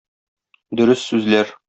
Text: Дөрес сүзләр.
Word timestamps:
Дөрес 0.81 1.07
сүзләр. 1.11 1.55